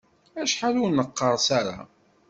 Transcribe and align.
Acḥal 0.41 0.75
ur 0.83 0.91
neqqerṣ 0.93 1.47
ara. 1.59 1.77